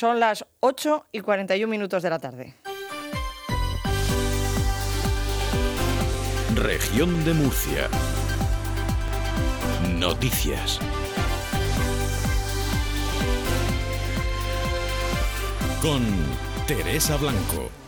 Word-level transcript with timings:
Son 0.00 0.18
las 0.18 0.46
8 0.60 1.08
y 1.12 1.20
41 1.20 1.70
minutos 1.70 2.02
de 2.02 2.08
la 2.08 2.18
tarde. 2.18 2.54
Región 6.54 7.22
de 7.26 7.34
Murcia. 7.34 7.86
Noticias. 9.98 10.80
Con 15.82 16.00
Teresa 16.66 17.18
Blanco. 17.18 17.79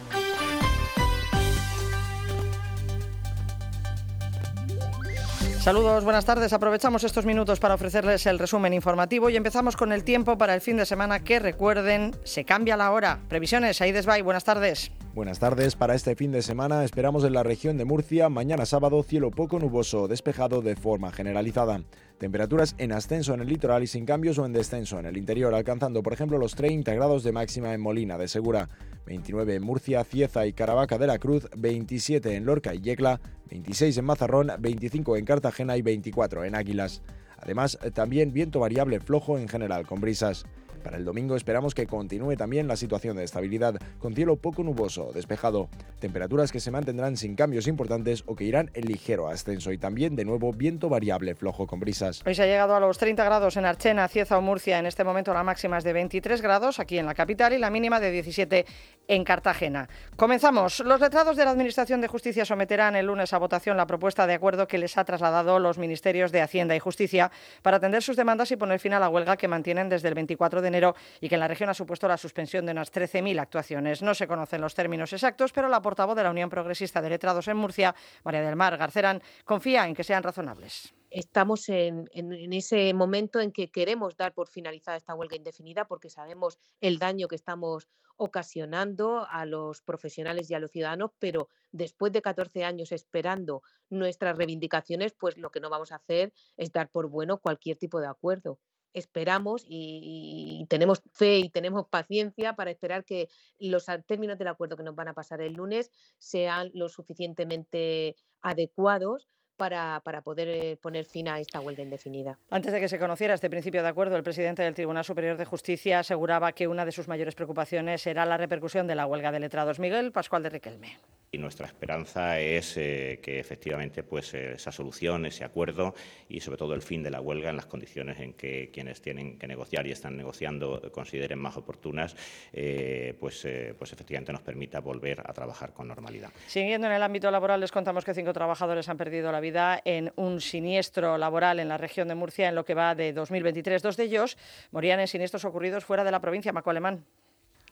Saludos, 5.62 6.02
buenas 6.02 6.24
tardes. 6.24 6.52
Aprovechamos 6.52 7.04
estos 7.04 7.24
minutos 7.24 7.60
para 7.60 7.74
ofrecerles 7.74 8.26
el 8.26 8.40
resumen 8.40 8.74
informativo 8.74 9.30
y 9.30 9.36
empezamos 9.36 9.76
con 9.76 9.92
el 9.92 10.02
tiempo 10.02 10.36
para 10.36 10.56
el 10.56 10.60
fin 10.60 10.76
de 10.76 10.84
semana 10.84 11.20
que 11.20 11.38
recuerden, 11.38 12.16
se 12.24 12.44
cambia 12.44 12.76
la 12.76 12.90
hora. 12.90 13.20
Previsiones, 13.28 13.80
ahí 13.80 13.92
Bay, 13.92 14.22
buenas 14.22 14.42
tardes. 14.42 14.90
Buenas 15.14 15.38
tardes. 15.38 15.76
Para 15.76 15.94
este 15.94 16.16
fin 16.16 16.32
de 16.32 16.40
semana 16.40 16.84
esperamos 16.84 17.22
en 17.24 17.34
la 17.34 17.42
región 17.42 17.76
de 17.76 17.84
Murcia 17.84 18.30
mañana 18.30 18.64
sábado 18.64 19.02
cielo 19.02 19.30
poco 19.30 19.58
nuboso, 19.58 20.08
despejado 20.08 20.62
de 20.62 20.74
forma 20.74 21.12
generalizada. 21.12 21.82
Temperaturas 22.16 22.74
en 22.78 22.92
ascenso 22.92 23.34
en 23.34 23.42
el 23.42 23.48
litoral 23.48 23.82
y 23.82 23.88
sin 23.88 24.06
cambios 24.06 24.38
o 24.38 24.46
en 24.46 24.54
descenso 24.54 24.98
en 24.98 25.04
el 25.04 25.18
interior, 25.18 25.54
alcanzando 25.54 26.02
por 26.02 26.14
ejemplo 26.14 26.38
los 26.38 26.54
30 26.54 26.94
grados 26.94 27.24
de 27.24 27.32
máxima 27.32 27.74
en 27.74 27.82
Molina 27.82 28.16
de 28.16 28.26
Segura, 28.26 28.70
29 29.04 29.56
en 29.56 29.62
Murcia, 29.62 30.02
Cieza 30.02 30.46
y 30.46 30.54
Caravaca 30.54 30.96
de 30.96 31.06
la 31.06 31.18
Cruz, 31.18 31.46
27 31.58 32.34
en 32.34 32.46
Lorca 32.46 32.74
y 32.74 32.80
Yecla, 32.80 33.20
26 33.50 33.98
en 33.98 34.06
Mazarrón, 34.06 34.50
25 34.58 35.18
en 35.18 35.26
Cartagena 35.26 35.76
y 35.76 35.82
24 35.82 36.44
en 36.44 36.54
Águilas. 36.54 37.02
Además, 37.36 37.78
también 37.92 38.32
viento 38.32 38.60
variable 38.60 38.98
flojo 38.98 39.36
en 39.36 39.48
general, 39.48 39.86
con 39.86 40.00
brisas. 40.00 40.46
Para 40.82 40.96
el 40.96 41.04
domingo 41.04 41.36
esperamos 41.36 41.74
que 41.74 41.86
continúe 41.86 42.36
también 42.36 42.66
la 42.66 42.76
situación 42.76 43.16
de 43.16 43.24
estabilidad, 43.24 43.76
con 43.98 44.14
cielo 44.14 44.36
poco 44.36 44.64
nuboso, 44.64 45.12
despejado, 45.14 45.68
temperaturas 46.00 46.50
que 46.50 46.60
se 46.60 46.70
mantendrán 46.70 47.16
sin 47.16 47.36
cambios 47.36 47.68
importantes 47.68 48.24
o 48.26 48.34
que 48.34 48.44
irán 48.44 48.70
en 48.74 48.86
ligero 48.86 49.28
ascenso 49.28 49.72
y 49.72 49.78
también 49.78 50.16
de 50.16 50.24
nuevo 50.24 50.52
viento 50.52 50.88
variable 50.88 51.34
flojo 51.34 51.66
con 51.66 51.78
brisas. 51.78 52.22
Hoy 52.26 52.34
se 52.34 52.42
ha 52.42 52.46
llegado 52.46 52.74
a 52.74 52.80
los 52.80 52.98
30 52.98 53.24
grados 53.24 53.56
en 53.56 53.64
Archena, 53.64 54.08
Cieza 54.08 54.36
o 54.38 54.42
Murcia. 54.42 54.78
En 54.78 54.86
este 54.86 55.04
momento 55.04 55.32
la 55.32 55.44
máxima 55.44 55.78
es 55.78 55.84
de 55.84 55.92
23 55.92 56.42
grados 56.42 56.80
aquí 56.80 56.98
en 56.98 57.06
la 57.06 57.14
capital 57.14 57.52
y 57.52 57.58
la 57.58 57.70
mínima 57.70 58.00
de 58.00 58.10
17 58.10 58.66
en 59.08 59.24
Cartagena. 59.24 59.88
Comenzamos. 60.16 60.80
Los 60.80 61.00
letrados 61.00 61.36
de 61.36 61.44
la 61.44 61.50
Administración 61.50 62.00
de 62.00 62.08
Justicia 62.08 62.44
someterán 62.44 62.96
el 62.96 63.06
lunes 63.06 63.32
a 63.32 63.38
votación 63.38 63.76
la 63.76 63.86
propuesta 63.86 64.26
de 64.26 64.34
acuerdo 64.34 64.66
que 64.66 64.78
les 64.78 64.98
ha 64.98 65.04
trasladado 65.04 65.58
los 65.58 65.78
ministerios 65.78 66.32
de 66.32 66.40
Hacienda 66.40 66.74
y 66.74 66.80
Justicia 66.80 67.30
para 67.62 67.76
atender 67.76 68.02
sus 68.02 68.16
demandas 68.16 68.50
y 68.50 68.56
poner 68.56 68.80
fin 68.80 68.94
a 68.94 69.00
la 69.00 69.08
huelga 69.08 69.36
que 69.36 69.48
mantienen 69.48 69.88
desde 69.88 70.08
el 70.08 70.14
24 70.14 70.60
de 70.60 70.71
y 71.20 71.28
que 71.28 71.34
en 71.34 71.40
la 71.40 71.48
región 71.48 71.70
ha 71.70 71.74
supuesto 71.74 72.08
la 72.08 72.16
suspensión 72.16 72.66
de 72.66 72.72
unas 72.72 72.92
13.000 72.92 73.38
actuaciones. 73.40 74.02
No 74.02 74.14
se 74.14 74.26
conocen 74.26 74.60
los 74.60 74.74
términos 74.74 75.12
exactos, 75.12 75.52
pero 75.52 75.68
la 75.68 75.82
portavoz 75.82 76.16
de 76.16 76.22
la 76.22 76.30
Unión 76.30 76.50
Progresista 76.50 77.02
de 77.02 77.10
Letrados 77.10 77.48
en 77.48 77.56
Murcia, 77.56 77.94
María 78.24 78.42
del 78.42 78.56
Mar 78.56 78.76
Garcerán, 78.76 79.22
confía 79.44 79.86
en 79.86 79.94
que 79.94 80.04
sean 80.04 80.22
razonables 80.22 80.94
estamos 81.12 81.68
en, 81.68 82.08
ese 82.52 82.92
momento 82.94 83.40
en 83.40 83.52
que 83.52 83.70
queremos 83.70 84.16
dar 84.16 84.32
por 84.32 84.48
finalizada 84.48 84.96
esta 84.96 85.14
huelga 85.14 85.36
indefinida 85.36 85.86
porque 85.86 86.08
sabemos 86.08 86.58
el 86.80 86.98
daño 86.98 87.28
que 87.28 87.36
estamos 87.36 87.88
ocasionando 88.16 89.26
a 89.28 89.44
los 89.46 89.82
profesionales 89.82 90.50
y 90.50 90.54
a 90.54 90.58
los 90.58 90.70
ciudadanos, 90.70 91.10
pero 91.18 91.48
después 91.70 92.12
de 92.12 92.22
14 92.22 92.64
años 92.64 92.92
esperando 92.92 93.62
nuestras 93.90 94.36
reivindicaciones, 94.36 95.12
pues 95.12 95.36
lo 95.36 95.50
que 95.50 95.60
no 95.60 95.70
vamos 95.70 95.92
a 95.92 95.96
hacer 95.96 96.32
es 96.56 96.72
dar 96.72 96.88
por 96.88 97.08
bueno 97.08 97.38
cualquier 97.38 97.76
tipo 97.76 98.00
de 98.00 98.06
acuerdo 98.06 98.58
esperamos 98.94 99.64
y, 99.68 100.66
tenemos 100.68 101.02
fe 101.12 101.38
y 101.38 101.48
tenemos 101.48 101.86
paciencia 101.88 102.54
para 102.54 102.70
esperar 102.70 103.04
que 103.04 103.28
los 103.58 103.86
términos 104.06 104.38
del 104.38 104.48
acuerdo 104.48 104.76
que 104.76 104.82
nos 104.82 104.94
van 104.94 105.08
a 105.08 105.14
pasar 105.14 105.40
el 105.40 105.54
lunes 105.54 105.90
sean 106.18 106.70
lo 106.74 106.88
suficientemente 106.88 108.16
adecuados 108.40 109.28
para, 109.56 110.00
para, 110.00 110.22
poder 110.22 110.48
eh, 110.48 110.78
poner 110.80 111.04
fin 111.04 111.28
a 111.28 111.38
esta 111.38 111.60
huelga 111.60 111.82
indefinida. 111.82 112.38
Antes 112.50 112.72
de 112.72 112.80
que 112.80 112.88
se 112.88 112.98
conociera 112.98 113.34
este 113.34 113.50
principio 113.50 113.82
de 113.82 113.88
acuerdo, 113.88 114.16
el 114.16 114.22
presidente 114.22 114.62
del 114.62 114.74
Tribunal 114.74 115.04
Superior 115.04 115.36
de 115.36 115.44
Justicia 115.44 116.00
aseguraba 116.00 116.52
que 116.52 116.66
una 116.66 116.84
de 116.84 116.92
sus 116.92 117.06
mayores 117.06 117.34
preocupaciones 117.34 118.06
era 118.06 118.26
la 118.26 118.38
repercusión 118.38 118.86
de 118.86 118.94
la 118.94 119.06
huelga 119.06 119.30
de 119.30 119.40
letrados. 119.40 119.78
Miguel 119.78 120.10
Pascual 120.10 120.42
de 120.42 120.50
Riquelme 120.50 120.98
y 121.34 121.38
nuestra 121.38 121.66
esperanza 121.66 122.38
es 122.38 122.76
eh, 122.76 123.18
que 123.22 123.40
efectivamente 123.40 124.02
pues, 124.02 124.34
eh, 124.34 124.52
esa 124.52 124.70
solución, 124.70 125.24
ese 125.24 125.44
acuerdo 125.44 125.94
y 126.28 126.40
sobre 126.40 126.58
todo 126.58 126.74
el 126.74 126.82
fin 126.82 127.02
de 127.02 127.10
la 127.10 127.22
huelga 127.22 127.48
en 127.48 127.56
las 127.56 127.64
condiciones 127.64 128.20
en 128.20 128.34
que 128.34 128.70
quienes 128.70 129.00
tienen 129.00 129.38
que 129.38 129.46
negociar 129.46 129.86
y 129.86 129.92
están 129.92 130.14
negociando 130.14 130.92
consideren 130.92 131.38
más 131.38 131.56
oportunas, 131.56 132.14
eh, 132.52 133.16
pues, 133.18 133.46
pues 133.78 133.92
efectivamente 133.94 134.30
nos 134.30 134.42
permita 134.42 134.80
volver 134.80 135.20
a 135.20 135.32
trabajar 135.32 135.72
con 135.72 135.88
normalidad. 135.88 136.30
Siguiendo 136.46 136.86
en 136.86 136.92
el 136.92 137.02
ámbito 137.02 137.30
laboral, 137.30 137.60
les 137.60 137.72
contamos 137.72 138.04
que 138.04 138.12
cinco 138.12 138.34
trabajadores 138.34 138.90
han 138.90 138.98
perdido 138.98 139.32
la 139.32 139.40
vida 139.40 139.80
en 139.86 140.12
un 140.16 140.42
siniestro 140.42 141.16
laboral 141.16 141.60
en 141.60 141.68
la 141.68 141.78
región 141.78 142.08
de 142.08 142.14
Murcia 142.14 142.50
en 142.50 142.54
lo 142.54 142.66
que 142.66 142.74
va 142.74 142.94
de 142.94 143.14
2023. 143.14 143.80
Dos 143.82 143.96
de 143.96 144.04
ellos 144.04 144.36
morían 144.70 145.00
en 145.00 145.08
siniestros 145.08 145.46
ocurridos 145.46 145.86
fuera 145.86 146.04
de 146.04 146.10
la 146.10 146.20
provincia 146.20 146.52
Maco 146.52 146.68
Alemán. 146.68 147.06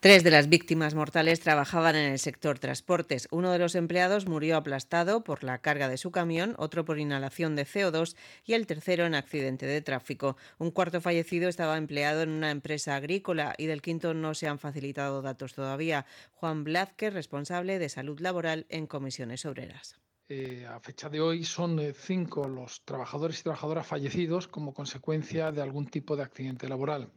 Tres 0.00 0.24
de 0.24 0.30
las 0.30 0.48
víctimas 0.48 0.94
mortales 0.94 1.40
trabajaban 1.40 1.94
en 1.94 2.10
el 2.10 2.18
sector 2.18 2.58
transportes. 2.58 3.28
Uno 3.30 3.52
de 3.52 3.58
los 3.58 3.74
empleados 3.74 4.26
murió 4.26 4.56
aplastado 4.56 5.22
por 5.22 5.44
la 5.44 5.58
carga 5.58 5.90
de 5.90 5.98
su 5.98 6.10
camión, 6.10 6.54
otro 6.56 6.86
por 6.86 6.98
inhalación 6.98 7.54
de 7.54 7.66
CO2 7.66 8.16
y 8.46 8.54
el 8.54 8.66
tercero 8.66 9.04
en 9.04 9.14
accidente 9.14 9.66
de 9.66 9.82
tráfico. 9.82 10.38
Un 10.56 10.70
cuarto 10.70 11.02
fallecido 11.02 11.50
estaba 11.50 11.76
empleado 11.76 12.22
en 12.22 12.30
una 12.30 12.50
empresa 12.50 12.96
agrícola 12.96 13.54
y 13.58 13.66
del 13.66 13.82
quinto 13.82 14.14
no 14.14 14.32
se 14.32 14.48
han 14.48 14.58
facilitado 14.58 15.20
datos 15.20 15.52
todavía. 15.52 16.06
Juan 16.32 16.64
Blázquez, 16.64 17.12
responsable 17.12 17.78
de 17.78 17.90
salud 17.90 18.20
laboral 18.20 18.64
en 18.70 18.86
comisiones 18.86 19.44
obreras. 19.44 19.98
Eh, 20.30 20.66
a 20.66 20.80
fecha 20.80 21.10
de 21.10 21.20
hoy 21.20 21.44
son 21.44 21.78
eh, 21.78 21.92
cinco 21.92 22.48
los 22.48 22.80
trabajadores 22.86 23.40
y 23.40 23.42
trabajadoras 23.42 23.86
fallecidos 23.86 24.48
como 24.48 24.72
consecuencia 24.72 25.52
de 25.52 25.60
algún 25.60 25.88
tipo 25.88 26.16
de 26.16 26.22
accidente 26.22 26.70
laboral. 26.70 27.10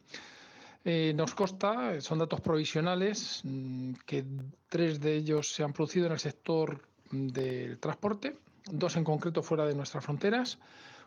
Eh, 0.86 1.14
nos 1.16 1.34
consta, 1.34 2.00
son 2.02 2.20
datos 2.20 2.42
provisionales, 2.42 3.42
mm, 3.44 3.94
que 4.06 4.26
tres 4.68 5.00
de 5.00 5.16
ellos 5.16 5.54
se 5.54 5.64
han 5.64 5.72
producido 5.72 6.08
en 6.08 6.12
el 6.14 6.20
sector 6.20 6.82
del 7.10 7.80
transporte, 7.80 8.38
dos 8.70 8.96
en 8.98 9.04
concreto 9.04 9.44
fuera 9.44 9.66
de 9.66 9.76
nuestras 9.76 10.04
fronteras. 10.04 10.60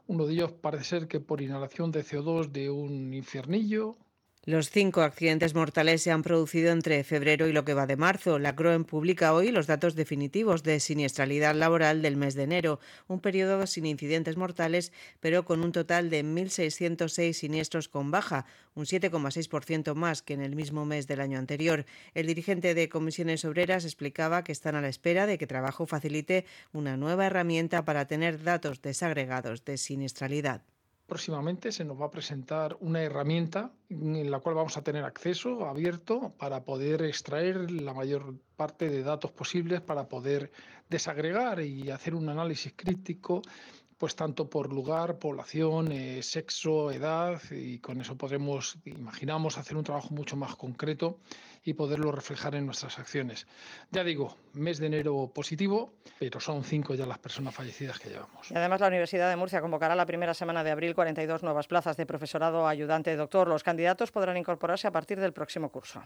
Uno 0.07 0.25
de 0.25 0.33
ellos 0.33 0.53
parece 0.53 0.85
ser 0.85 1.09
que 1.09 1.21
por 1.21 1.43
inhalación 1.43 1.91
de 1.91 2.05
CO2 2.05 2.53
de 2.53 2.71
un 2.71 3.13
infiernillo, 3.13 3.97
los 4.47 4.71
cinco 4.71 5.03
accidentes 5.03 5.57
mortales 5.57 6.03
se 6.03 6.13
han 6.13 6.23
producido 6.23 6.71
entre 6.71 7.03
febrero 7.03 7.49
y 7.49 7.53
lo 7.53 7.65
que 7.65 7.75
va 7.75 7.89
de 7.89 7.97
marzo. 7.97 8.39
La 8.39 8.55
CROEM 8.55 8.85
publica 8.85 9.35
hoy 9.35 9.51
los 9.51 9.67
datos 9.67 9.97
definitivos 9.97 10.63
de 10.63 10.79
siniestralidad 10.79 11.57
laboral 11.57 12.01
del 12.01 12.17
mes 12.17 12.37
de 12.37 12.45
enero, 12.45 12.79
un 13.09 13.19
periodo 13.19 13.67
sin 13.67 13.87
incidentes 13.87 14.37
mortales, 14.37 14.93
pero 15.19 15.45
con 15.45 15.65
un 15.65 15.73
total 15.73 16.11
de 16.11 16.25
1.606 16.25 17.33
siniestros 17.33 17.89
con 17.89 18.13
baja, 18.13 18.47
un 18.77 18.85
7,6% 18.85 19.97
más 19.97 20.23
que 20.23 20.35
en 20.35 20.43
el 20.43 20.55
mismo 20.55 20.87
mes 20.87 21.09
del 21.09 21.23
año 21.23 21.41
anterior. 21.41 21.85
El 22.15 22.29
dirigente 22.29 22.75
de 22.75 22.89
Comisiones 22.89 23.45
Obreras 23.45 23.85
explicaba 23.85 24.45
que 24.45 24.53
están 24.53 24.77
a 24.77 24.81
la 24.81 24.89
espera 24.89 25.27
de 25.27 25.39
que 25.39 25.49
Trabajo 25.49 25.87
facilite 25.87 26.47
una 26.73 26.97
nueva 26.97 27.27
herramienta 27.27 27.85
para 27.85 28.07
tener 28.07 28.45
datos 28.45 28.81
desagregados 28.81 29.65
de 29.65 29.77
siniestralidad. 29.77 30.63
Próximamente 31.07 31.71
se 31.71 31.85
nos 31.85 32.01
va 32.01 32.07
a 32.07 32.11
presentar 32.11 32.77
una 32.81 33.01
herramienta 33.01 33.73
en 33.89 34.29
la 34.29 34.41
cual 34.41 34.57
vamos 34.57 34.77
a 34.77 34.83
tener 34.83 35.05
acceso 35.05 35.67
abierto 35.67 36.35
para 36.37 36.65
poder 36.65 37.03
extraer 37.03 37.71
la 37.71 37.95
mayor 37.95 38.35
parte 38.57 38.89
de 38.91 39.05
datos 39.05 39.31
posibles 39.31 39.81
para 39.81 40.09
poder 40.09 40.51
desagregar 40.91 41.61
y 41.61 41.91
hacer 41.91 42.15
un 42.17 42.29
análisis 42.29 42.73
crítico 42.75 43.43
pues 43.99 44.15
tanto 44.15 44.51
por 44.51 44.73
lugar, 44.73 45.19
población, 45.19 45.91
eh, 45.93 46.23
sexo, 46.23 46.91
edad, 46.91 47.41
y 47.51 47.79
con 47.79 48.01
eso 48.01 48.17
podremos, 48.17 48.79
imaginamos, 48.85 49.57
hacer 49.59 49.77
un 49.77 49.85
trabajo 49.85 50.11
mucho 50.13 50.37
más 50.37 50.55
concreto 50.57 51.19
y 51.65 51.75
poderlo 51.75 52.13
reflejar 52.13 52.55
en 52.55 52.67
nuestras 52.67 52.99
acciones. 52.99 53.47
Ya 53.91 54.05
digo, 54.05 54.37
mes 54.53 54.79
de 54.79 54.87
enero 54.87 55.31
positivo, 55.35 55.95
pero 56.19 56.41
son 56.41 56.63
cinco 56.63 56.95
ya 56.95 57.07
las 57.07 57.19
personas 57.19 57.55
fallecidas 57.55 57.99
que 57.99 58.11
llevamos. 58.11 58.51
Y 58.51 58.55
además 58.55 58.81
la 58.81 58.89
Universidad 58.89 59.31
de 59.31 59.37
Murcia 59.37 59.61
convocará 59.61 59.97
la 59.97 60.07
primera 60.07 60.35
semana 60.35 60.63
de 60.63 60.71
abril 60.71 60.95
42 60.95 61.43
nuevas 61.43 61.67
plazas 61.67 61.97
de 61.97 62.07
profesorado 62.07 62.69
ayudante 62.69 63.17
doctor. 63.17 63.49
Los 63.49 63.65
candidatos 63.65 64.13
podrán 64.13 64.37
incorporarse 64.37 64.87
a 64.87 64.93
partir 64.93 65.19
del 65.19 65.33
próximo 65.33 65.71
curso. 65.71 66.03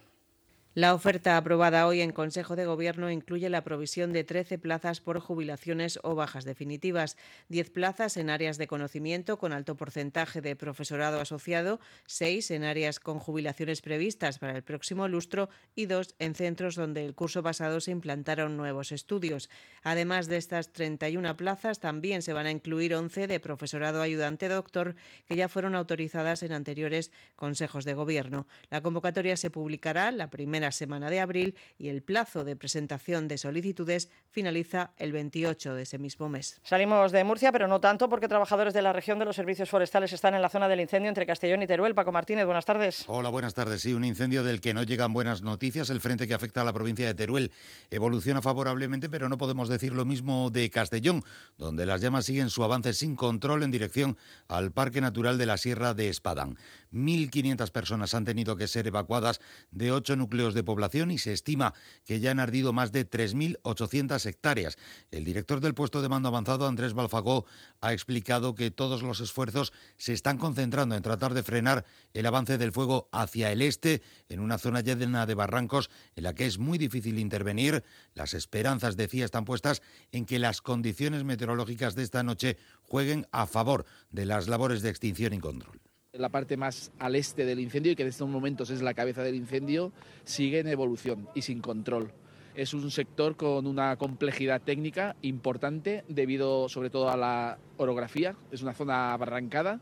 La 0.76 0.94
oferta 0.94 1.36
aprobada 1.36 1.84
hoy 1.88 2.00
en 2.00 2.12
Consejo 2.12 2.54
de 2.54 2.64
Gobierno 2.64 3.10
incluye 3.10 3.50
la 3.50 3.64
provisión 3.64 4.12
de 4.12 4.22
13 4.22 4.56
plazas 4.56 5.00
por 5.00 5.18
jubilaciones 5.18 5.98
o 6.04 6.14
bajas 6.14 6.44
definitivas, 6.44 7.16
10 7.48 7.70
plazas 7.70 8.16
en 8.16 8.30
áreas 8.30 8.56
de 8.56 8.68
conocimiento 8.68 9.36
con 9.36 9.52
alto 9.52 9.76
porcentaje 9.76 10.40
de 10.40 10.54
profesorado 10.54 11.20
asociado, 11.20 11.80
6 12.06 12.52
en 12.52 12.62
áreas 12.62 13.00
con 13.00 13.18
jubilaciones 13.18 13.82
previstas 13.82 14.38
para 14.38 14.54
el 14.54 14.62
próximo 14.62 15.08
lustro 15.08 15.48
y 15.74 15.86
2 15.86 16.14
en 16.20 16.36
centros 16.36 16.76
donde 16.76 17.04
el 17.04 17.16
curso 17.16 17.42
pasado 17.42 17.80
se 17.80 17.90
implantaron 17.90 18.56
nuevos 18.56 18.92
estudios. 18.92 19.50
Además 19.82 20.28
de 20.28 20.36
estas 20.36 20.72
31 20.72 21.36
plazas, 21.36 21.80
también 21.80 22.22
se 22.22 22.32
van 22.32 22.46
a 22.46 22.52
incluir 22.52 22.94
11 22.94 23.26
de 23.26 23.40
profesorado 23.40 24.02
ayudante 24.02 24.48
doctor 24.48 24.94
que 25.26 25.34
ya 25.34 25.48
fueron 25.48 25.74
autorizadas 25.74 26.44
en 26.44 26.52
anteriores 26.52 27.10
consejos 27.34 27.84
de 27.84 27.94
Gobierno. 27.94 28.46
La 28.70 28.82
convocatoria 28.82 29.36
se 29.36 29.50
publicará 29.50 30.12
la 30.12 30.30
primera 30.30 30.59
semana 30.72 31.10
de 31.10 31.20
abril 31.20 31.56
y 31.78 31.88
el 31.88 32.02
plazo 32.02 32.44
de 32.44 32.56
presentación 32.56 33.26
de 33.26 33.38
solicitudes 33.38 34.10
finaliza 34.30 34.92
el 34.96 35.12
28 35.12 35.74
de 35.74 35.82
ese 35.82 35.98
mismo 35.98 36.28
mes. 36.28 36.60
Salimos 36.62 37.12
de 37.12 37.24
Murcia, 37.24 37.52
pero 37.52 37.66
no 37.66 37.80
tanto 37.80 38.08
porque 38.08 38.28
trabajadores 38.28 38.74
de 38.74 38.82
la 38.82 38.92
región 38.92 39.18
de 39.18 39.24
los 39.24 39.36
servicios 39.36 39.68
forestales 39.68 40.12
están 40.12 40.34
en 40.34 40.42
la 40.42 40.48
zona 40.48 40.68
del 40.68 40.80
incendio 40.80 41.08
entre 41.08 41.26
Castellón 41.26 41.62
y 41.62 41.66
Teruel. 41.66 41.94
Paco 41.94 42.12
Martínez, 42.12 42.44
buenas 42.44 42.64
tardes. 42.64 43.04
Hola, 43.08 43.28
buenas 43.30 43.54
tardes. 43.54 43.82
Sí, 43.82 43.92
un 43.92 44.04
incendio 44.04 44.44
del 44.44 44.60
que 44.60 44.74
no 44.74 44.82
llegan 44.82 45.12
buenas 45.12 45.42
noticias. 45.42 45.90
El 45.90 46.00
frente 46.00 46.28
que 46.28 46.34
afecta 46.34 46.60
a 46.60 46.64
la 46.64 46.72
provincia 46.72 47.06
de 47.06 47.14
Teruel 47.14 47.50
evoluciona 47.90 48.42
favorablemente, 48.42 49.08
pero 49.08 49.28
no 49.28 49.38
podemos 49.38 49.68
decir 49.68 49.92
lo 49.92 50.04
mismo 50.04 50.50
de 50.50 50.70
Castellón, 50.70 51.24
donde 51.58 51.86
las 51.86 52.00
llamas 52.00 52.26
siguen 52.26 52.50
su 52.50 52.62
avance 52.62 52.92
sin 52.92 53.16
control 53.16 53.62
en 53.62 53.70
dirección 53.70 54.16
al 54.48 54.72
Parque 54.72 55.00
Natural 55.00 55.38
de 55.38 55.46
la 55.46 55.56
Sierra 55.56 55.94
de 55.94 56.08
Espadán. 56.08 56.56
1.500 56.92 57.70
personas 57.70 58.14
han 58.14 58.24
tenido 58.24 58.56
que 58.56 58.68
ser 58.68 58.86
evacuadas 58.86 59.40
de 59.70 59.92
ocho 59.92 60.16
núcleos 60.16 60.49
de 60.54 60.64
población 60.64 61.10
y 61.10 61.18
se 61.18 61.32
estima 61.32 61.74
que 62.04 62.20
ya 62.20 62.30
han 62.30 62.40
ardido 62.40 62.72
más 62.72 62.92
de 62.92 63.08
3.800 63.08 64.24
hectáreas. 64.26 64.78
El 65.10 65.24
director 65.24 65.60
del 65.60 65.74
puesto 65.74 66.02
de 66.02 66.08
mando 66.08 66.28
avanzado, 66.28 66.66
Andrés 66.66 66.94
Balfagó, 66.94 67.46
ha 67.80 67.92
explicado 67.92 68.54
que 68.54 68.70
todos 68.70 69.02
los 69.02 69.20
esfuerzos 69.20 69.72
se 69.96 70.12
están 70.12 70.38
concentrando 70.38 70.94
en 70.94 71.02
tratar 71.02 71.34
de 71.34 71.42
frenar 71.42 71.84
el 72.14 72.26
avance 72.26 72.58
del 72.58 72.72
fuego 72.72 73.08
hacia 73.12 73.52
el 73.52 73.62
este, 73.62 74.02
en 74.28 74.40
una 74.40 74.58
zona 74.58 74.80
llena 74.80 75.26
de 75.26 75.34
barrancos 75.34 75.90
en 76.16 76.24
la 76.24 76.34
que 76.34 76.46
es 76.46 76.58
muy 76.58 76.78
difícil 76.78 77.18
intervenir. 77.18 77.84
Las 78.14 78.34
esperanzas, 78.34 78.96
decía, 78.96 79.24
están 79.24 79.44
puestas 79.44 79.82
en 80.12 80.26
que 80.26 80.38
las 80.38 80.62
condiciones 80.62 81.24
meteorológicas 81.24 81.94
de 81.94 82.02
esta 82.02 82.22
noche 82.22 82.56
jueguen 82.82 83.26
a 83.32 83.46
favor 83.46 83.86
de 84.10 84.26
las 84.26 84.48
labores 84.48 84.82
de 84.82 84.90
extinción 84.90 85.32
y 85.32 85.38
control 85.38 85.80
la 86.12 86.28
parte 86.28 86.56
más 86.56 86.90
al 86.98 87.14
este 87.14 87.44
del 87.44 87.60
incendio 87.60 87.92
y 87.92 87.96
que 87.96 88.02
en 88.02 88.08
estos 88.08 88.28
momentos 88.28 88.70
es 88.70 88.82
la 88.82 88.94
cabeza 88.94 89.22
del 89.22 89.36
incendio, 89.36 89.92
sigue 90.24 90.58
en 90.58 90.68
evolución 90.68 91.28
y 91.34 91.42
sin 91.42 91.60
control. 91.60 92.12
Es 92.54 92.74
un 92.74 92.90
sector 92.90 93.36
con 93.36 93.66
una 93.66 93.96
complejidad 93.96 94.60
técnica 94.60 95.14
importante 95.22 96.04
debido 96.08 96.68
sobre 96.68 96.90
todo 96.90 97.10
a 97.10 97.16
la 97.16 97.58
orografía, 97.76 98.34
es 98.50 98.62
una 98.62 98.74
zona 98.74 99.16
barrancada. 99.16 99.80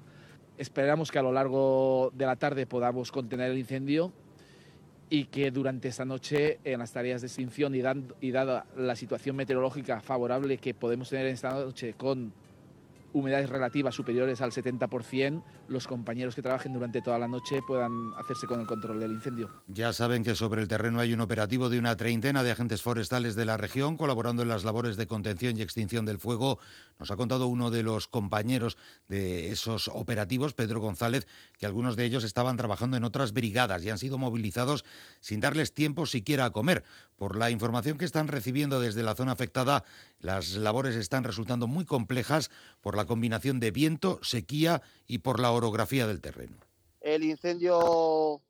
Esperamos 0.59 1.11
que 1.11 1.19
a 1.19 1.23
lo 1.23 1.33
largo 1.33 2.13
de 2.15 2.27
la 2.27 2.37
tarde 2.37 2.67
podamos 2.67 3.11
contener 3.11 3.51
el 3.51 3.59
incendio 3.59 4.13
y 5.09 5.25
que 5.27 5.51
durante 5.51 5.89
esta 5.89 6.05
noche 6.05 6.59
en 6.65 6.81
las 6.81 6.93
tareas 6.93 7.23
de 7.23 7.29
extinción 7.29 7.75
y, 7.75 7.81
y 8.21 8.31
dada 8.31 8.67
la 8.77 8.97
situación 8.97 9.37
meteorológica 9.37 10.03
favorable 10.03 10.59
que 10.59 10.75
podemos 10.75 11.09
tener 11.09 11.27
esta 11.27 11.53
noche 11.53 11.95
con 11.95 12.35
humedades 13.19 13.51
relativas 13.51 13.95
superiores 13.95 14.41
al 14.41 14.53
70%, 14.53 15.43
los 15.69 15.87
compañeros 15.87 16.35
que 16.35 16.43
trabajen 16.43 16.73
durante 16.73 17.03
toda 17.03 17.19
la 17.19 17.29
noche 17.29 17.61
puedan 17.67 18.13
hacerse 18.17 18.47
con 18.47 18.61
el 18.61 18.67
control 18.67 19.01
del 19.01 19.13
incendio. 19.13 19.51
Ya 19.67 19.93
saben 19.93 20.25
que 20.25 20.35
sobre 20.35 20.63
el 20.63 20.69
terreno 20.69 21.01
hay 21.01 21.13
un 21.13 21.21
operativo 21.21 21.69
de 21.69 21.79
una 21.79 21.97
treintena 21.97 22.43
de 22.43 22.51
agentes 22.51 22.83
forestales 22.83 23.35
de 23.35 23.45
la 23.45 23.57
región 23.57 23.97
colaborando 23.97 24.43
en 24.43 24.49
las 24.49 24.65
labores 24.65 24.97
de 24.97 25.07
contención 25.07 25.57
y 25.57 25.63
extinción 25.63 26.05
del 26.05 26.19
fuego. 26.19 26.59
Nos 26.99 27.11
ha 27.11 27.17
contado 27.17 27.47
uno 27.47 27.71
de 27.71 27.83
los 27.83 28.09
compañeros 28.09 28.77
de 29.09 29.51
esos 29.51 29.89
operativos, 29.89 30.55
Pedro 30.55 30.81
González, 30.81 31.27
que 31.59 31.67
algunos 31.67 31.97
de 31.97 32.05
ellos 32.05 32.25
estaban 32.25 32.57
trabajando 32.57 32.97
en 32.97 33.05
otras 33.05 33.33
brigadas 33.33 33.85
y 33.85 33.91
han 33.91 33.99
sido 33.99 34.19
movilizados 34.19 34.85
sin 35.21 35.41
darles 35.41 35.75
tiempo 35.75 36.07
siquiera 36.07 36.45
a 36.45 36.51
comer. 36.51 36.85
Por 37.17 37.37
la 37.37 37.51
información 37.51 37.99
que 37.99 38.05
están 38.05 38.29
recibiendo 38.29 38.81
desde 38.81 39.03
la 39.03 39.15
zona 39.15 39.33
afectada, 39.33 39.85
las 40.21 40.53
labores 40.53 40.95
están 40.95 41.25
resultando 41.25 41.67
muy 41.67 41.85
complejas 41.85 42.51
por 42.81 42.97
la 42.97 43.07
combinación 43.09 43.59
de 43.59 43.73
viento, 43.73 44.21
sequía 44.23 44.83
y 45.09 45.19
por 45.19 45.41
la 45.41 45.51
orografía 45.51 46.07
del 46.07 46.21
terreno. 46.21 46.57
El 47.01 47.25
incendio 47.25 48.41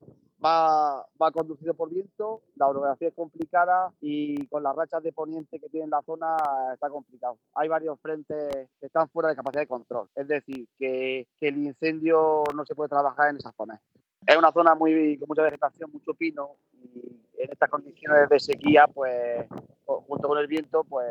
va, 0.45 1.07
va 1.21 1.31
conducido 1.33 1.75
por 1.75 1.91
viento, 1.91 2.43
la 2.57 2.69
orografía 2.69 3.09
es 3.09 3.15
complicada 3.15 3.93
y 4.01 4.47
con 4.47 4.63
las 4.63 4.75
rachas 4.75 5.03
de 5.03 5.13
poniente 5.13 5.59
que 5.59 5.69
tiene 5.69 5.89
la 5.89 6.03
zona 6.03 6.37
está 6.73 6.89
complicado. 6.89 7.39
Hay 7.55 7.69
varios 7.69 7.99
frentes 8.01 8.69
que 8.81 8.87
están 8.87 9.09
fuera 9.09 9.31
de 9.31 9.37
capacidad 9.37 9.63
de 9.63 9.69
control, 9.69 10.09
es 10.15 10.29
decir, 10.29 10.69
que, 10.79 11.27
el 11.41 11.57
incendio 11.59 12.45
no 12.55 12.67
se 12.67 12.75
puede 12.75 12.91
trabajar 12.91 13.31
en 13.31 13.37
esas 13.37 13.55
zonas. 13.57 13.81
Es 14.27 14.37
una 14.37 14.53
zona 14.53 14.75
muy, 14.75 15.17
con 15.19 15.29
mucha 15.29 15.43
vegetación, 15.43 15.91
mucho 15.91 16.13
pino 16.13 16.57
y 16.75 17.19
en 17.39 17.51
estas 17.51 17.71
condiciones 17.71 18.29
de 18.29 18.41
sequía, 18.41 18.87
pues 18.87 19.47
junto 19.87 20.29
con 20.29 20.39
el 20.39 20.47
viento, 20.47 20.85
pues 20.85 21.07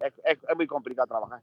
es, 0.00 0.38
muy 0.56 0.66
complicado 0.66 1.06
trabajar. 1.06 1.42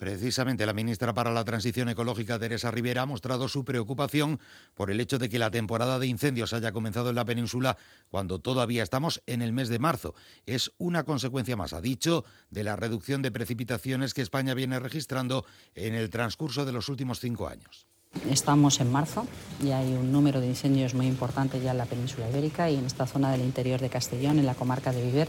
Precisamente 0.00 0.64
la 0.64 0.72
ministra 0.72 1.12
para 1.12 1.30
la 1.30 1.44
Transición 1.44 1.90
Ecológica, 1.90 2.38
Teresa 2.38 2.70
Rivera, 2.70 3.02
ha 3.02 3.06
mostrado 3.06 3.48
su 3.48 3.66
preocupación 3.66 4.40
por 4.74 4.90
el 4.90 4.98
hecho 4.98 5.18
de 5.18 5.28
que 5.28 5.38
la 5.38 5.50
temporada 5.50 5.98
de 5.98 6.06
incendios 6.06 6.54
haya 6.54 6.72
comenzado 6.72 7.10
en 7.10 7.16
la 7.16 7.26
península 7.26 7.76
cuando 8.08 8.38
todavía 8.38 8.82
estamos 8.82 9.22
en 9.26 9.42
el 9.42 9.52
mes 9.52 9.68
de 9.68 9.78
marzo. 9.78 10.14
Es 10.46 10.72
una 10.78 11.04
consecuencia 11.04 11.54
más, 11.54 11.74
ha 11.74 11.82
dicho, 11.82 12.24
de 12.48 12.64
la 12.64 12.76
reducción 12.76 13.20
de 13.20 13.30
precipitaciones 13.30 14.14
que 14.14 14.22
España 14.22 14.54
viene 14.54 14.80
registrando 14.80 15.44
en 15.74 15.94
el 15.94 16.08
transcurso 16.08 16.64
de 16.64 16.72
los 16.72 16.88
últimos 16.88 17.20
cinco 17.20 17.46
años. 17.46 17.86
Estamos 18.30 18.80
en 18.80 18.90
marzo 18.90 19.26
y 19.62 19.72
hay 19.72 19.92
un 19.92 20.10
número 20.12 20.40
de 20.40 20.46
incendios 20.46 20.94
muy 20.94 21.08
importante 21.08 21.60
ya 21.60 21.72
en 21.72 21.78
la 21.78 21.84
península 21.84 22.30
ibérica 22.30 22.70
y 22.70 22.76
en 22.76 22.86
esta 22.86 23.06
zona 23.06 23.30
del 23.32 23.42
interior 23.42 23.80
de 23.80 23.90
Castellón, 23.90 24.38
en 24.38 24.46
la 24.46 24.54
comarca 24.54 24.92
de 24.92 25.04
Viver, 25.04 25.28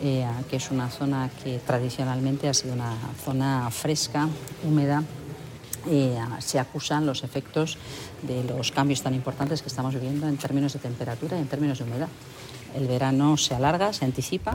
eh, 0.00 0.26
que 0.48 0.56
es 0.56 0.70
una 0.70 0.88
zona 0.88 1.30
que 1.42 1.58
tradicionalmente 1.58 2.48
ha 2.48 2.54
sido 2.54 2.74
una 2.74 2.94
zona 3.24 3.70
fresca, 3.70 4.28
húmeda. 4.64 5.02
Eh, 5.90 6.18
se 6.38 6.58
acusan 6.58 7.06
los 7.06 7.24
efectos 7.24 7.78
de 8.22 8.44
los 8.44 8.70
cambios 8.72 9.02
tan 9.02 9.14
importantes 9.14 9.62
que 9.62 9.68
estamos 9.68 9.94
viviendo 9.94 10.28
en 10.28 10.36
términos 10.36 10.72
de 10.72 10.78
temperatura 10.78 11.36
y 11.36 11.40
en 11.40 11.48
términos 11.48 11.78
de 11.78 11.84
humedad. 11.84 12.08
El 12.74 12.86
verano 12.86 13.36
se 13.36 13.54
alarga, 13.54 13.92
se 13.92 14.04
anticipa 14.04 14.52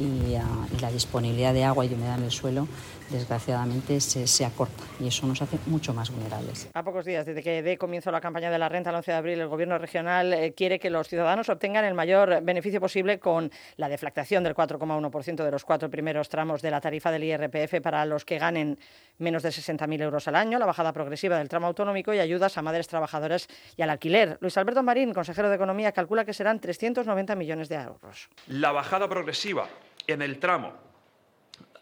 y, 0.00 0.34
ah, 0.34 0.66
y 0.76 0.80
la 0.80 0.90
disponibilidad 0.90 1.52
de 1.52 1.64
agua 1.64 1.84
y 1.84 1.88
de 1.88 1.94
humedad 1.94 2.18
en 2.18 2.24
el 2.24 2.30
suelo 2.30 2.66
desgraciadamente 3.10 4.00
se, 4.00 4.26
se, 4.26 4.44
acorta 4.44 4.84
y 4.98 5.08
eso 5.08 5.26
nos 5.26 5.42
hace 5.42 5.58
mucho 5.66 5.92
más 5.92 6.10
vulnerables. 6.10 6.70
A 6.74 6.82
pocos 6.82 7.04
días 7.04 7.26
desde 7.26 7.42
que 7.42 7.62
dé 7.62 7.76
comienzo 7.76 8.10
la 8.10 8.20
campaña 8.20 8.50
de 8.50 8.58
la 8.58 8.68
renta 8.68 8.90
el 8.90 8.96
11 8.96 9.10
de 9.10 9.16
abril, 9.16 9.40
el 9.40 9.48
Gobierno 9.48 9.78
regional 9.78 10.32
eh, 10.32 10.52
quiere 10.52 10.78
que 10.78 10.90
los 10.90 11.08
ciudadanos 11.08 11.48
obtengan 11.48 11.84
el 11.84 11.94
mayor 11.94 12.42
beneficio 12.42 12.80
posible 12.80 13.18
con 13.18 13.50
la 13.76 13.88
deflactación 13.88 14.44
del 14.44 14.54
4,1% 14.54 15.44
de 15.44 15.50
los 15.50 15.64
cuatro 15.64 15.90
primeros 15.90 16.28
tramos 16.28 16.62
de 16.62 16.70
la 16.70 16.80
tarifa 16.80 17.10
del 17.10 17.24
IRPF 17.24 17.80
para 17.82 18.04
los 18.06 18.24
que 18.24 18.38
ganen 18.38 18.78
menos 19.18 19.42
de 19.42 19.50
60.000 19.50 20.02
euros 20.02 20.28
al 20.28 20.36
año, 20.36 20.58
la 20.58 20.66
bajada 20.66 20.92
progresiva 20.92 21.36
del 21.36 21.48
tramo 21.48 21.66
autonómico 21.66 22.14
y 22.14 22.20
ayudas 22.20 22.56
a 22.56 22.62
madres 22.62 22.88
trabajadoras 22.88 23.48
y 23.76 23.82
al 23.82 23.90
alquiler. 23.90 24.38
Luis 24.40 24.56
Alberto 24.56 24.82
Marín, 24.82 25.12
consejero 25.12 25.48
de 25.48 25.56
Economía, 25.56 25.92
calcula 25.92 26.24
que 26.24 26.32
serán 26.32 26.60
390 26.60 27.34
millones 27.34 27.68
de 27.68 27.76
euros. 27.76 28.30
La 28.46 28.72
bajada 28.72 29.08
progresiva 29.08 29.68
en 30.12 30.22
el 30.22 30.38
tramo 30.38 30.72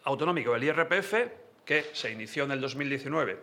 autonómico 0.03 0.53
del 0.53 0.63
IRPF, 0.63 1.13
que 1.65 1.85
se 1.93 2.11
inició 2.11 2.45
en 2.45 2.51
el 2.51 2.61
2019 2.61 3.37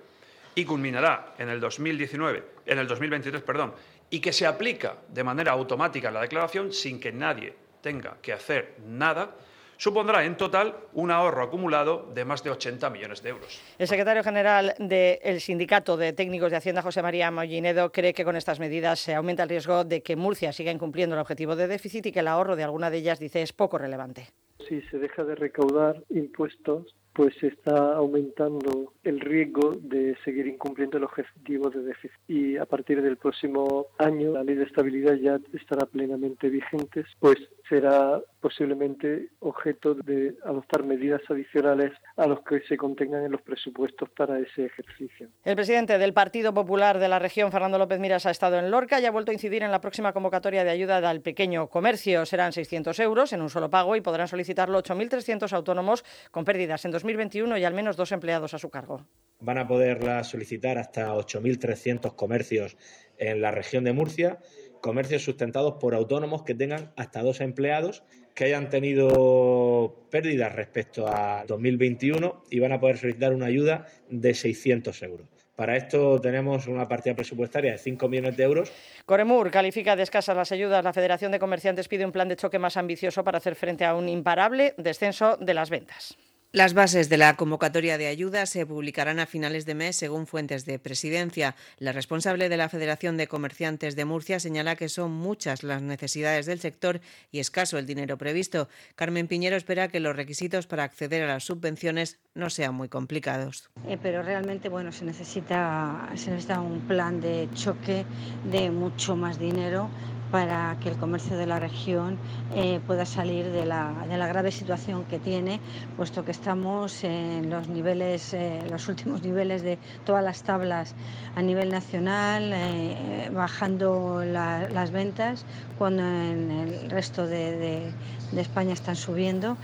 y 0.57 0.65
culminará 0.65 1.35
en 1.39 1.49
el 1.49 1.61
2019, 1.61 2.43
en 2.67 2.79
el 2.79 2.89
2023, 2.89 3.43
perdón, 3.43 3.75
y 4.11 4.21
que 4.21 4.33
se 4.33 4.47
aplica 4.47 4.97
de 5.09 5.23
manera 5.23 5.53
automática 5.53 6.11
la 6.11 6.23
declaración 6.23 6.73
sin 6.73 6.99
que 6.99 7.13
nadie 7.13 7.55
tenga 7.81 8.17
que 8.23 8.33
hacer 8.33 8.75
nada, 8.87 9.31
supondrá 9.77 10.25
en 10.25 10.37
total 10.37 10.75
un 10.95 11.11
ahorro 11.11 11.43
acumulado 11.43 12.11
de 12.15 12.25
más 12.25 12.43
de 12.43 12.51
80 12.51 12.89
millones 12.91 13.23
de 13.23 13.31
euros. 13.31 13.61
El 13.79 13.87
secretario 13.87 14.25
general 14.25 14.75
del 14.79 15.41
Sindicato 15.41 15.97
de 15.97 16.13
Técnicos 16.13 16.51
de 16.51 16.57
Hacienda, 16.57 16.83
José 16.83 17.03
María 17.03 17.31
Mollinedo, 17.31 17.93
cree 17.93 18.15
que 18.15 18.25
con 18.25 18.37
estas 18.37 18.59
medidas 18.59 18.99
se 18.99 19.15
aumenta 19.15 19.43
el 19.43 19.51
riesgo 19.51 19.85
de 19.85 20.03
que 20.03 20.17
Murcia 20.17 20.53
siga 20.53 20.73
incumpliendo 20.73 21.15
el 21.15 21.21
objetivo 21.21 21.55
de 21.55 21.69
déficit 21.69 22.07
y 22.07 22.13
que 22.13 22.21
el 22.21 22.29
ahorro 22.29 22.57
de 22.57 22.65
alguna 22.65 22.91
de 22.91 22.97
ellas, 22.97 23.19
dice, 23.19 23.43
es 23.43 23.53
poco 23.53 23.79
relevante 23.79 24.33
si 24.69 24.83
se 24.83 24.99
deja 24.99 25.25
de 25.25 25.35
recaudar 25.35 26.03
impuestos 26.11 26.95
pues 27.17 27.35
está 27.43 27.95
aumentando 27.95 28.93
el 29.03 29.21
riesgo 29.21 29.75
de 29.81 30.15
seguir 30.23 30.47
incumpliendo 30.47 30.99
el 30.99 31.05
objetivo 31.05 31.71
de 31.71 31.83
déficit. 31.83 32.13
Y 32.29 32.59
a 32.59 32.67
partir 32.67 33.01
del 33.01 33.17
próximo 33.17 33.87
año 33.97 34.33
la 34.33 34.45
ley 34.45 34.55
de 34.55 34.65
estabilidad 34.65 35.15
ya 35.15 35.41
estará 35.55 35.87
plenamente 35.87 36.51
vigente, 36.51 37.07
pues 37.19 37.39
será 37.71 38.21
posiblemente 38.41 39.31
objeto 39.41 39.95
de 39.95 40.37
adoptar 40.45 40.85
medidas 40.85 41.21
adicionales 41.29 41.93
a 42.17 42.27
los 42.27 42.41
que 42.43 42.61
se 42.69 42.77
contengan 42.77 43.25
en 43.25 43.33
los 43.33 43.43
presupuestos 43.43 44.09
para 44.11 44.39
ese 44.39 44.67
ejercicio. 44.67 45.29
El 45.45 45.57
presidente 45.57 45.99
del 45.99 46.13
Partido 46.13 46.53
Popular 46.55 46.99
de 46.99 47.09
la 47.09 47.19
región, 47.19 47.51
Fernando 47.51 47.79
López 47.79 47.99
Miras, 47.99 48.27
ha 48.27 48.31
estado 48.31 48.59
en 48.59 48.71
Lorca 48.71 49.01
y 49.01 49.07
ha 49.07 49.11
vuelto 49.11 49.31
a 49.31 49.35
incidir 49.35 49.63
en 49.63 49.73
la 49.73 49.81
próxima 49.81 50.13
convocatoria 50.13 50.65
de 50.65 50.71
ayuda 50.71 50.99
al 50.99 51.23
pequeño 51.23 51.69
comercio. 51.69 52.25
Serán 52.27 52.53
600 52.53 53.01
euros 53.01 53.33
en 53.33 53.43
un 53.43 53.51
solo 53.51 53.71
pago 53.71 53.97
y 53.97 54.01
podrán 54.01 54.29
solicitarlo 54.29 54.81
8.300 54.83 55.53
autónomos 55.53 56.05
con 56.31 56.45
pérdidas 56.45 56.85
en 56.85 56.93
2021 57.07 57.57
y 57.59 57.65
al 57.65 57.75
menos 57.75 57.97
dos 57.97 58.11
empleados 58.11 58.53
a 58.53 58.59
su 58.59 58.69
cargo. 58.69 59.07
Van 59.39 59.59
a 59.59 59.69
poderla 59.69 60.25
solicitar 60.25 60.79
hasta 60.79 61.15
8.300 61.15 62.17
comercios 62.17 62.77
en 63.19 63.41
la 63.41 63.51
región 63.51 63.85
de 63.85 63.93
Murcia 63.93 64.39
comercios 64.81 65.23
sustentados 65.25 65.75
por 65.81 65.95
autónomos 65.95 66.43
que 66.43 66.55
tengan 66.55 66.93
hasta 66.97 67.23
dos 67.23 67.41
empleados 67.41 68.05
que 68.35 68.45
hayan 68.45 68.69
tenido 68.69 70.07
pérdidas 70.11 70.55
respecto 70.55 71.07
a 71.09 71.45
2021 71.47 72.45
y 72.51 72.61
van 72.61 72.73
a 72.73 72.81
poder 72.81 72.99
solicitar 72.99 73.33
una 73.33 73.47
ayuda 73.47 73.87
de 74.11 74.35
600 74.35 75.03
euros. 75.03 75.27
Para 75.57 75.77
esto 75.77 76.21
tenemos 76.21 76.67
una 76.67 76.87
partida 76.87 77.15
presupuestaria 77.15 77.73
de 77.73 77.79
5 77.79 78.09
millones 78.09 78.37
de 78.37 78.45
euros. 78.45 78.73
Coremur 79.07 79.51
califica 79.51 79.97
de 79.97 80.03
escasas 80.03 80.37
las 80.37 80.53
ayudas. 80.53 80.85
La 80.85 80.93
Federación 80.93 81.33
de 81.33 81.39
Comerciantes 81.39 81.89
pide 81.89 82.05
un 82.05 82.13
plan 82.13 82.29
de 82.29 82.37
choque 82.37 82.59
más 82.59 82.77
ambicioso 82.77 83.25
para 83.25 83.39
hacer 83.39 83.55
frente 83.55 83.85
a 83.87 83.95
un 83.95 84.09
imparable 84.09 84.75
descenso 84.77 85.39
de 85.39 85.55
las 85.55 85.71
ventas. 85.71 86.19
Las 86.57 86.73
bases 86.73 87.11
de 87.11 87.19
la 87.19 87.37
convocatoria 87.37 87.99
de 87.99 88.07
ayuda 88.07 88.47
se 88.47 88.65
publicarán 88.65 89.21
a 89.21 89.27
finales 89.27 89.67
de 89.67 89.75
mes 89.75 89.95
según 89.95 90.27
fuentes 90.27 90.65
de 90.65 90.79
presidencia. 90.79 91.55
La 91.79 91.93
responsable 91.93 92.49
de 92.49 92.57
la 92.57 92.71
Federación 92.71 93.19
de 93.19 93.27
Comerciantes 93.27 93.95
de 93.95 94.07
Murcia 94.07 94.41
señala 94.41 94.75
que 94.75 94.89
son 94.89 95.13
muchas 95.13 95.63
las 95.63 95.83
necesidades 95.83 96.47
del 96.47 96.59
sector 96.59 97.03
y 97.31 97.41
escaso 97.41 97.77
el 97.77 97.85
dinero 97.85 98.17
previsto. 98.17 98.71
Carmen 98.95 99.29
Piñero 99.29 99.55
espera 99.55 99.89
que 99.89 100.01
los 100.01 100.17
requisitos 100.17 100.67
para 100.67 100.85
acceder 100.85 101.25
a 101.25 101.27
las 101.27 101.45
subvenciones 101.45 102.21
no 102.35 102.49
sean 102.49 102.75
muy 102.75 102.89
complicados. 102.89 103.69
Eh, 103.87 103.99
pero 104.03 104.23
realmente 104.23 104.71
bueno, 104.71 104.93
se 104.93 105.01
se 105.01 105.05
necesita 105.05 106.61
un 106.63 106.81
plan 106.89 107.21
de 107.21 107.51
choque 107.53 108.07
de 108.51 108.71
mucho 108.71 109.15
más 109.15 109.39
dinero 109.39 109.91
para 110.31 110.77
que 110.83 110.89
el 110.89 110.97
comercio 110.97 111.37
de 111.37 111.47
la 111.47 111.59
región 111.59 112.19
eh, 112.55 112.81
pueda 112.87 113.07
salir 113.07 113.51
de 113.51 113.65
la, 113.65 113.93
de 114.09 114.17
la, 114.17 114.27
grave 114.27 114.51
situación 114.51 115.05
que 115.05 115.19
tiene, 115.19 115.61
puesto 115.97 116.25
que 116.25 116.33
estamos 116.33 117.05
en 117.05 117.51
los 117.51 117.69
niveles, 117.69 118.35
eh, 118.35 118.61
los 118.71 118.89
últimos 118.89 119.23
niveles 119.23 119.63
de 119.63 119.79
todas 120.05 120.25
las 120.25 120.43
tablas 120.43 120.95
a 121.35 121.43
nivel 121.43 121.71
nacional, 121.71 122.53
eh, 122.53 123.31
bajando 123.33 124.25
la, 124.25 124.69
las 124.69 124.91
ventas, 124.91 125.45
cuando 125.79 126.03
en 126.03 126.51
el 126.51 126.91
resto 126.91 127.27
de, 127.27 127.57
de, 127.57 127.93
de 128.33 128.41
España 128.41 128.73
están 128.73 128.97
subiendo. 128.97 129.57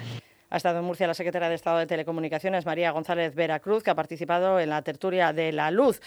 Ha 0.50 0.58
estado 0.58 0.80
en 0.80 0.84
Murcia 0.84 1.06
la 1.06 1.14
secretaria 1.14 1.48
de 1.48 1.54
Estado 1.54 1.78
de 1.78 1.86
Telecomunicaciones, 1.86 2.66
María 2.66 2.90
González 2.90 3.34
Veracruz, 3.34 3.82
que 3.82 3.90
ha 3.90 3.94
participado 3.94 4.60
en 4.60 4.68
la 4.68 4.82
tertulia 4.82 5.32
de 5.32 5.50
la 5.50 5.70
luz. 5.70 6.02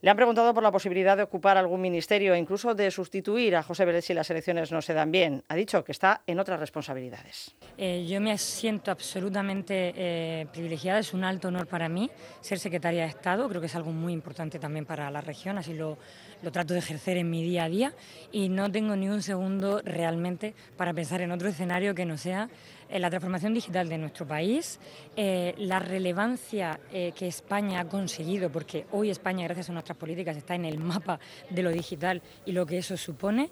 Le 0.00 0.10
han 0.10 0.16
preguntado 0.16 0.54
por 0.54 0.62
la 0.62 0.70
posibilidad 0.70 1.16
de 1.16 1.24
ocupar 1.24 1.56
algún 1.56 1.80
ministerio 1.80 2.32
e 2.32 2.38
incluso 2.38 2.72
de 2.72 2.88
sustituir 2.92 3.56
a 3.56 3.64
José 3.64 3.84
Vélez 3.84 4.04
si 4.04 4.14
las 4.14 4.30
elecciones 4.30 4.70
no 4.70 4.80
se 4.80 4.94
dan 4.94 5.10
bien. 5.10 5.42
Ha 5.48 5.56
dicho 5.56 5.82
que 5.82 5.90
está 5.90 6.22
en 6.24 6.38
otras 6.38 6.60
responsabilidades. 6.60 7.56
Eh, 7.76 8.06
yo 8.08 8.20
me 8.20 8.38
siento 8.38 8.92
absolutamente 8.92 9.92
eh, 9.96 10.46
privilegiada, 10.52 11.00
es 11.00 11.12
un 11.14 11.24
alto 11.24 11.48
honor 11.48 11.66
para 11.66 11.88
mí 11.88 12.08
ser 12.40 12.60
secretaria 12.60 13.02
de 13.02 13.08
Estado, 13.08 13.48
creo 13.48 13.60
que 13.60 13.66
es 13.66 13.74
algo 13.74 13.90
muy 13.90 14.12
importante 14.12 14.60
también 14.60 14.86
para 14.86 15.10
la 15.10 15.20
región, 15.20 15.58
así 15.58 15.74
lo, 15.74 15.98
lo 16.42 16.52
trato 16.52 16.74
de 16.74 16.78
ejercer 16.78 17.16
en 17.16 17.28
mi 17.28 17.42
día 17.42 17.64
a 17.64 17.68
día 17.68 17.92
y 18.30 18.48
no 18.48 18.70
tengo 18.70 18.94
ni 18.94 19.08
un 19.08 19.22
segundo 19.22 19.80
realmente 19.84 20.54
para 20.76 20.94
pensar 20.94 21.22
en 21.22 21.32
otro 21.32 21.48
escenario 21.48 21.96
que 21.96 22.04
no 22.04 22.16
sea 22.16 22.48
eh, 22.88 22.98
la 22.98 23.10
transformación 23.10 23.52
digital 23.52 23.88
de 23.88 23.98
nuestro 23.98 24.26
país, 24.26 24.80
eh, 25.14 25.54
la 25.58 25.78
relevancia 25.78 26.80
eh, 26.90 27.12
que 27.14 27.26
España 27.26 27.80
ha 27.80 27.84
conseguido, 27.84 28.50
porque 28.50 28.86
hoy 28.92 29.10
España, 29.10 29.44
gracias 29.44 29.68
a 29.68 29.72
políticas, 29.96 30.36
está 30.36 30.54
en 30.54 30.64
el 30.64 30.78
mapa 30.78 31.18
de 31.50 31.62
lo 31.62 31.70
digital 31.70 32.22
y 32.46 32.52
lo 32.52 32.66
que 32.66 32.78
eso 32.78 32.96
supone. 32.96 33.50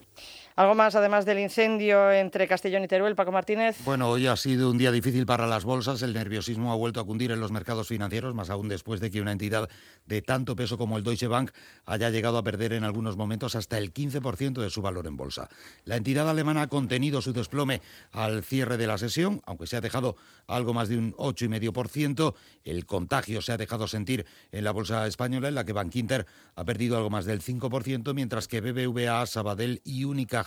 Algo 0.58 0.74
más, 0.74 0.94
además 0.94 1.26
del 1.26 1.38
incendio 1.38 2.10
entre 2.10 2.48
Castellón 2.48 2.82
y 2.82 2.88
Teruel, 2.88 3.14
Paco 3.14 3.30
Martínez. 3.30 3.76
Bueno, 3.84 4.08
hoy 4.08 4.26
ha 4.26 4.36
sido 4.36 4.70
un 4.70 4.78
día 4.78 4.90
difícil 4.90 5.26
para 5.26 5.46
las 5.46 5.66
bolsas. 5.66 6.00
El 6.00 6.14
nerviosismo 6.14 6.72
ha 6.72 6.76
vuelto 6.76 6.98
a 6.98 7.04
cundir 7.04 7.30
en 7.30 7.40
los 7.40 7.52
mercados 7.52 7.88
financieros, 7.88 8.34
más 8.34 8.48
aún 8.48 8.66
después 8.66 8.98
de 9.00 9.10
que 9.10 9.20
una 9.20 9.32
entidad 9.32 9.68
de 10.06 10.22
tanto 10.22 10.56
peso 10.56 10.78
como 10.78 10.96
el 10.96 11.04
Deutsche 11.04 11.26
Bank 11.26 11.50
haya 11.84 12.08
llegado 12.08 12.38
a 12.38 12.42
perder 12.42 12.72
en 12.72 12.84
algunos 12.84 13.18
momentos 13.18 13.54
hasta 13.54 13.76
el 13.76 13.92
15% 13.92 14.62
de 14.62 14.70
su 14.70 14.80
valor 14.80 15.06
en 15.06 15.18
bolsa. 15.18 15.50
La 15.84 15.96
entidad 15.96 16.26
alemana 16.26 16.62
ha 16.62 16.66
contenido 16.68 17.20
su 17.20 17.34
desplome 17.34 17.82
al 18.10 18.42
cierre 18.42 18.78
de 18.78 18.86
la 18.86 18.96
sesión, 18.96 19.42
aunque 19.44 19.66
se 19.66 19.76
ha 19.76 19.82
dejado 19.82 20.16
algo 20.46 20.72
más 20.72 20.88
de 20.88 20.96
un 20.96 21.12
8,5%. 21.16 22.34
El 22.64 22.86
contagio 22.86 23.42
se 23.42 23.52
ha 23.52 23.58
dejado 23.58 23.86
sentir 23.88 24.24
en 24.52 24.64
la 24.64 24.70
bolsa 24.70 25.06
española, 25.06 25.48
en 25.48 25.54
la 25.54 25.66
que 25.66 25.74
Bank 25.74 25.94
Inter 25.96 26.24
ha 26.54 26.64
perdido 26.64 26.96
algo 26.96 27.10
más 27.10 27.26
del 27.26 27.42
5%, 27.42 28.14
mientras 28.14 28.48
que 28.48 28.62
BBVA, 28.62 29.26
Sabadell 29.26 29.82
y 29.84 30.04
Única 30.04 30.45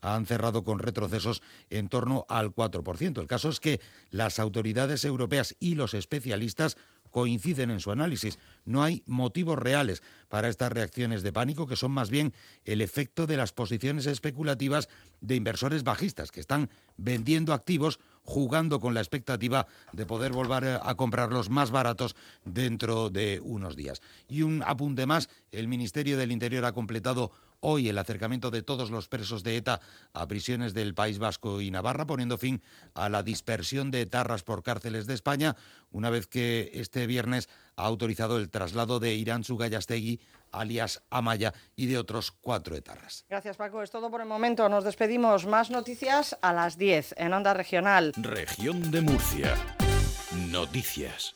han 0.00 0.26
cerrado 0.26 0.64
con 0.64 0.78
retrocesos 0.78 1.42
en 1.70 1.88
torno 1.88 2.26
al 2.28 2.54
4%. 2.54 3.20
El 3.20 3.26
caso 3.26 3.48
es 3.48 3.60
que 3.60 3.80
las 4.10 4.38
autoridades 4.38 5.04
europeas 5.04 5.56
y 5.60 5.74
los 5.74 5.94
especialistas 5.94 6.76
coinciden 7.14 7.70
en 7.70 7.78
su 7.78 7.92
análisis. 7.92 8.40
No 8.64 8.82
hay 8.82 9.04
motivos 9.06 9.56
reales 9.56 10.02
para 10.28 10.48
estas 10.48 10.72
reacciones 10.72 11.22
de 11.22 11.32
pánico, 11.32 11.68
que 11.68 11.76
son 11.76 11.92
más 11.92 12.10
bien 12.10 12.34
el 12.64 12.80
efecto 12.80 13.28
de 13.28 13.36
las 13.36 13.52
posiciones 13.52 14.06
especulativas 14.06 14.88
de 15.20 15.36
inversores 15.36 15.84
bajistas, 15.84 16.32
que 16.32 16.40
están 16.40 16.70
vendiendo 16.96 17.52
activos 17.52 18.00
jugando 18.24 18.80
con 18.80 18.94
la 18.94 19.00
expectativa 19.00 19.68
de 19.92 20.06
poder 20.06 20.32
volver 20.32 20.80
a 20.82 20.94
comprarlos 20.96 21.50
más 21.50 21.70
baratos 21.70 22.16
dentro 22.44 23.10
de 23.10 23.40
unos 23.44 23.76
días. 23.76 24.02
Y 24.28 24.42
un 24.42 24.64
apunte 24.66 25.06
más, 25.06 25.28
el 25.52 25.68
Ministerio 25.68 26.18
del 26.18 26.32
Interior 26.32 26.64
ha 26.64 26.72
completado 26.72 27.30
hoy 27.64 27.88
el 27.88 27.98
acercamiento 27.98 28.50
de 28.50 28.62
todos 28.62 28.90
los 28.90 29.08
presos 29.08 29.42
de 29.42 29.56
ETA 29.56 29.80
a 30.12 30.28
prisiones 30.28 30.74
del 30.74 30.94
País 30.94 31.18
Vasco 31.18 31.60
y 31.60 31.70
Navarra, 31.70 32.06
poniendo 32.06 32.38
fin 32.38 32.62
a 32.94 33.08
la 33.08 33.22
dispersión 33.22 33.90
de 33.90 34.02
etarras 34.02 34.42
por 34.42 34.62
cárceles 34.62 35.06
de 35.06 35.14
España, 35.14 35.56
una 35.90 36.10
vez 36.10 36.26
que 36.26 36.70
este 36.74 37.06
viernes 37.06 37.48
ha 37.76 37.84
autorizado 37.86 38.38
el 38.38 38.50
traslado 38.50 39.00
de 39.00 39.14
Irán 39.14 39.44
Sugayastegui, 39.44 40.20
alias 40.52 41.02
Amaya, 41.10 41.54
y 41.74 41.86
de 41.86 41.98
otros 41.98 42.30
cuatro 42.30 42.76
etarras. 42.76 43.24
Gracias, 43.28 43.56
Paco. 43.56 43.82
Es 43.82 43.90
todo 43.90 44.10
por 44.10 44.20
el 44.20 44.28
momento. 44.28 44.68
Nos 44.68 44.84
despedimos. 44.84 45.46
Más 45.46 45.70
noticias 45.70 46.36
a 46.42 46.52
las 46.52 46.76
10 46.76 47.14
en 47.16 47.32
Onda 47.32 47.54
Regional. 47.54 48.12
Región 48.16 48.90
de 48.90 49.00
Murcia. 49.00 49.54
Noticias. 50.50 51.34